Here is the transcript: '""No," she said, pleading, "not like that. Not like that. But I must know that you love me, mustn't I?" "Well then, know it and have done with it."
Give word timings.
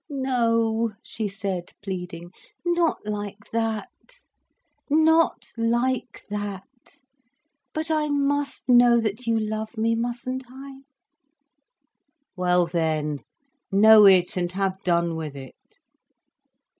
'""No," 0.09 0.93
she 1.03 1.27
said, 1.27 1.73
pleading, 1.83 2.31
"not 2.65 2.97
like 3.05 3.37
that. 3.53 3.89
Not 4.89 5.49
like 5.55 6.23
that. 6.31 6.63
But 7.71 7.91
I 7.91 8.09
must 8.09 8.67
know 8.67 8.99
that 8.99 9.27
you 9.27 9.39
love 9.39 9.77
me, 9.77 9.93
mustn't 9.93 10.45
I?" 10.49 10.79
"Well 12.35 12.65
then, 12.65 13.19
know 13.71 14.07
it 14.07 14.35
and 14.37 14.51
have 14.53 14.81
done 14.81 15.15
with 15.15 15.35
it." 15.35 15.77